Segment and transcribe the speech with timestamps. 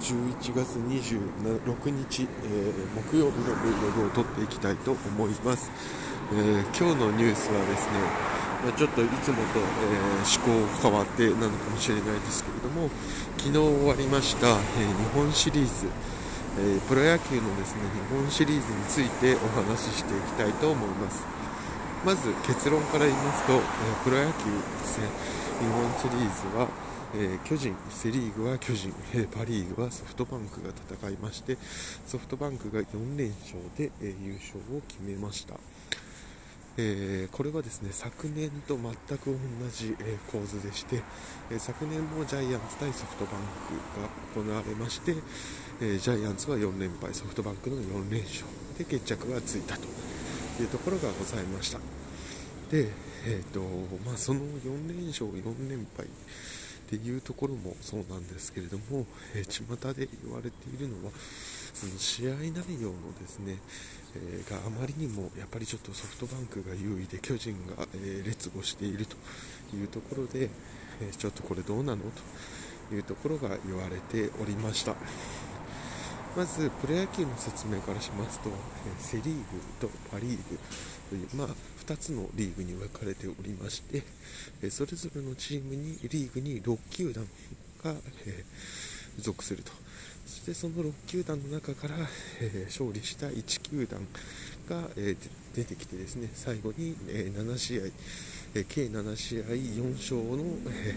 [0.00, 5.70] 11月26日、えー、木曜日のブログを撮っていきたいと思います、
[6.32, 8.00] えー、今日のニュースはですね、
[8.64, 12.88] まあ、ちょっといつもと、えー、思考変わってなのかもしれないですけれども
[13.36, 15.86] 昨日終わりました、え日本シリーズ、
[16.58, 21.24] えプロ野球のですね日本シリーズについてお話ししていきたいと思います。
[22.04, 23.60] まず結論から言いますと、え
[24.04, 25.08] プロ野球ですね。
[25.60, 26.68] 日本シリーズは
[27.14, 31.56] えー、巨人、セ・リーグは巨人、えー、パ・リーグはソフトバンクが戦いまして
[32.06, 35.54] ソフトバンクが4連勝で、えー、優勝を決めました、
[36.76, 39.36] えこれはですね昨年と全く同
[39.72, 41.02] じ、え構図でして、
[41.50, 43.34] え昨年もジャイアンツ対ソフトバン
[44.34, 45.14] クが行われまして、
[45.80, 48.46] えジャイアンツは4連敗ソフトバンクの4連勝
[48.78, 49.82] で決着がついたと
[50.62, 51.78] いうところがございました。
[52.70, 52.88] で、
[53.26, 53.60] えーと
[54.06, 56.06] まあ、その4連勝4連敗
[56.96, 61.12] っていうところもそうなんですけれども、えー、巷で言われているのは
[61.72, 63.58] その試合内容のですね、
[64.16, 69.14] えー、があまりにもやっぱりちょっとソフトバンクが優位で巨人が、えー、劣後していると
[69.76, 70.50] いうところで、
[71.00, 72.02] えちょっとこれどうなの？
[72.88, 74.96] というところが言われておりました。
[76.36, 78.50] まずプロ野球の説明からしますと、
[78.98, 79.42] セ・リーグ
[79.80, 80.58] とパ・リーグ
[81.08, 81.48] という、まあ、
[81.84, 84.04] 2つのリーグに分かれておりまして、
[84.70, 87.26] それぞれのチームにリーグに6球団
[87.82, 87.94] が、
[88.26, 88.44] え、
[89.18, 89.72] 属すると。
[90.24, 91.96] そしてその6球団の中から、
[92.40, 94.06] え、勝利した1球団
[94.68, 95.16] が、え、
[95.54, 97.82] 出てきてですね最後に、え7試合、
[98.68, 100.44] 計7試合4勝の、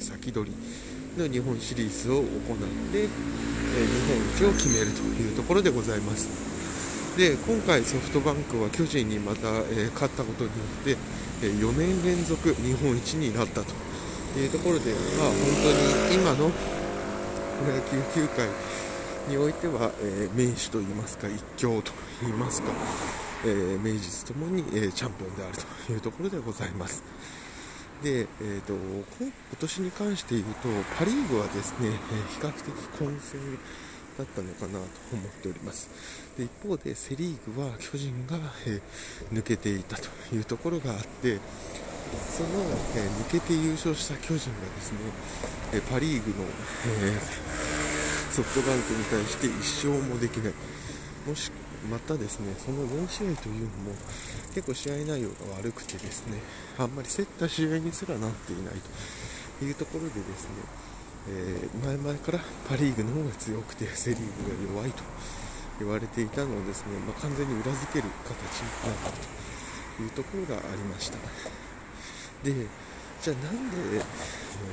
[0.00, 2.26] 先取りの日本シリーズを行っ
[2.92, 3.08] て、日
[4.40, 6.28] 本一を決めるというところでございます。
[7.16, 9.50] で今回ソフトバンクは巨人にまた、
[9.94, 10.96] 勝ったことによって、
[11.42, 13.92] え4年連続日本一になったと。
[14.38, 15.34] いうところで、まあ、本
[16.08, 18.48] 当に今のプロ野球球界
[19.28, 21.92] においては、え、名手といいますか一強と
[22.24, 22.68] いいますか、
[23.44, 27.02] え、名実ともに、え、チャンピオンであるというところでございます。
[28.02, 31.92] で、えーと、今年に関して言うと、パ・リーグはですね、え
[32.34, 33.40] 比較的混戦
[34.18, 34.78] だったのかなと
[35.12, 35.88] 思っております。
[36.36, 38.80] で一方で、セ・リーグは巨人が、え
[39.32, 41.38] 抜けていたというところがあって、
[42.28, 42.48] その、
[42.96, 44.98] え抜けて優勝した巨人がですね、
[45.74, 46.46] えパ・リーグの、
[47.06, 47.18] え
[48.32, 50.52] ソフトバンクに対して1勝もできない。
[51.26, 51.52] もし
[51.90, 53.96] またですねその4試合というのも
[54.54, 56.38] 結構試合内容が悪くてですね
[56.78, 58.74] あんまり競った試合にすらなっていない
[59.58, 60.54] というところでですね、
[61.28, 62.38] えー、前々から
[62.68, 65.02] パ・リーグの方が強くてセ・リーグが弱いと
[65.80, 71.18] 言われていたのをですね、まあ、完全に裏付ける形になったというところがありました。
[72.44, 72.66] で
[73.22, 74.02] じゃあなんで、えー、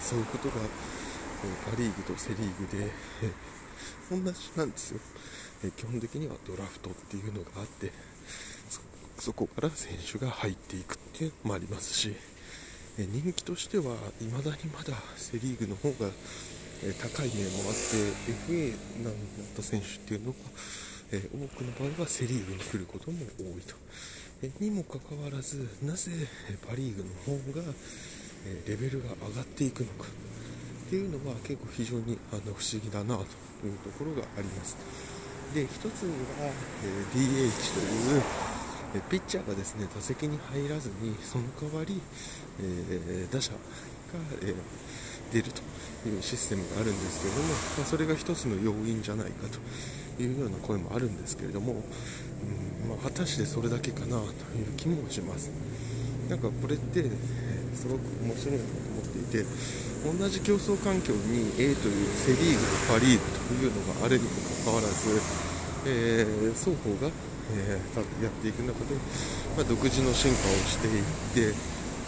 [0.00, 0.54] そういうことが
[1.70, 2.90] パ・リーグとセ・リーグで、
[4.10, 4.24] 同じ
[4.56, 5.00] なんですよ、
[5.64, 7.92] え基本的にはドラフトっていうのがあって
[9.20, 12.16] そこから選手が入っていくっていうのもありますし、
[12.98, 16.10] え人気としては未だにまだセ・リーグの方が、
[16.82, 18.70] え高い面もあって FA
[19.04, 20.38] なんだった選手っていうのが、
[21.12, 23.74] え多くの場合はセ・リーグに来ることも多いと、
[24.42, 26.12] えにもかかわらずなぜ
[26.66, 27.74] パ・リーグの方が、
[28.46, 30.06] えレベルが上がっていくのか。
[30.90, 33.22] っていうのは結構非常にあの不思議だなと
[33.62, 34.76] いうところがあります。
[35.54, 36.10] で一つに
[36.42, 36.50] は、
[36.82, 38.22] え DH という
[38.96, 42.00] えピッチャーがですね打席に入らずにその代わり、
[42.58, 43.58] えー、打者が、
[44.42, 44.54] えー、
[45.32, 54.26] 出るというシステムがあるんですけれども、まあ、それが一つの要因じゃないかというような声もあるんですけれども、うんまあ、果たしてそれだけかなという
[54.76, 55.52] 気もします。
[56.28, 57.04] なんかこれって、
[57.74, 59.46] すごく面白いなと思っていて
[60.04, 64.30] 同じ競争環境に A というセ・リーグとパ・リーグというのがあるにも
[64.64, 65.20] かかわらず、
[65.86, 67.12] えー、双方が、
[67.52, 68.96] えー、やっていく中で、
[69.56, 71.52] まあ、独自の進化をしていって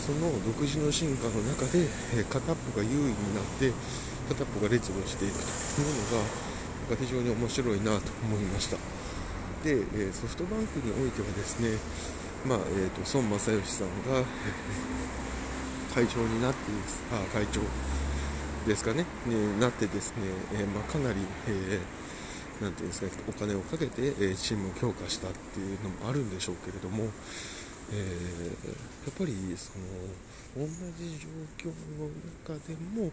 [0.00, 3.72] その独自の進化の中で、え、片っぽが優位になって
[4.28, 6.24] 片っぽが劣後していくというの
[6.90, 8.76] が非常に面白いなと思いました。
[9.62, 11.76] で、えソフトバンクにおいてはですね、
[12.46, 14.24] まあえーと、孫正義さんが、
[15.94, 16.58] 会長になって
[17.12, 17.60] あ会長。
[18.66, 27.04] ですかね、になってですね、えー、まあ、かなり、えー、ていうんですかお金をかけて、えチームを強化したっていうのもあるんでしょうけれども、
[27.90, 28.74] えー、や
[29.10, 29.72] っぱりそ
[30.58, 31.26] の同じ状
[31.56, 31.66] 況
[31.98, 32.10] の
[32.44, 33.10] 中でも、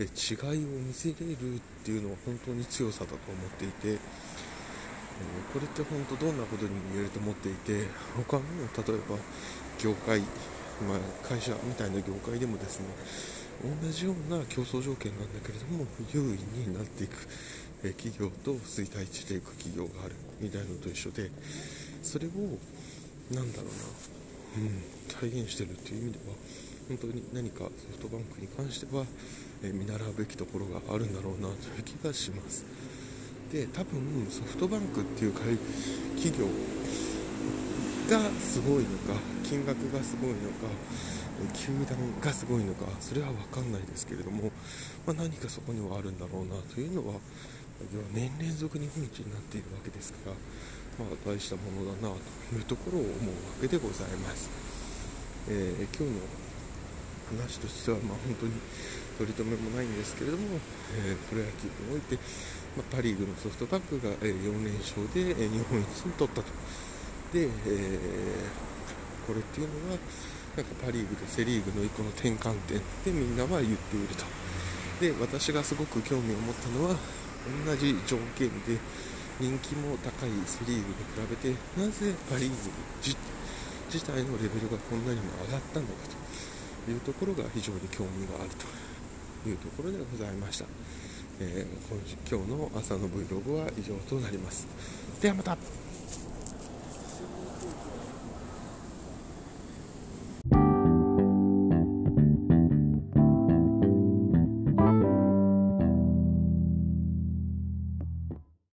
[0.00, 3.98] え違いを見せれるっていうのは本当に強さだと思っていて、え
[5.52, 8.42] これって本当どんなことにも言えると思っていて他の
[8.86, 9.16] 例えば
[9.78, 10.22] 業界
[10.86, 12.86] まあ、会社みたいな業界でもですね
[13.82, 17.26] 同じような競争条件なんだけれども優位になっていく
[17.84, 21.30] え企業と衰退していく企業があるみたいなのと一緒で
[22.02, 22.30] それを
[23.30, 26.34] なんだろうな、うん、体現してるっていう意味では
[26.88, 29.04] 本当に何かソフトバンクに関しては、
[29.62, 32.64] え見習うべきところがあるんだろうなという気がします。
[33.52, 36.46] で多分ソフトバンクっていう企業
[38.08, 40.72] がすごいのか金額がすごいのか
[41.52, 44.50] 球団がすごいのかそれは分かんないですけれども、
[45.06, 47.20] まあ、何かそこにはあるんだろうなというのは
[47.92, 50.32] 要は年連続日本一になっているわけですから、
[50.98, 52.16] まあ、大したものだな
[52.50, 54.50] というところを思うわけでございます、
[55.48, 58.52] えー、今日の話としては、まあ、本当に
[59.18, 60.58] 取り留めもないんですけれども、
[60.96, 62.16] えー、プロ野球において、
[62.74, 66.48] まあ、パ・リーグのソフトバンクが、え4連勝で、日本一に取ったと。
[67.32, 69.98] で、えー、これっていうのは
[70.56, 74.24] なんかパ・リーグとセ・リーグの一個の転換点ってみんなは言っていると。
[75.00, 76.96] で私がすごく興味を持ったのは
[77.64, 78.76] 同じ条件で
[79.38, 82.54] 人気も高いセ・リーグに比べてなぜパ・リーグ
[83.02, 86.18] 自体のレベルがこんなにも上がったのかと。
[86.90, 88.64] いうところが非常に興味があると。
[89.46, 90.64] いうところでございました、
[91.40, 94.66] えー、今日の朝の Vlog は以上となります。
[95.20, 95.56] ではまた。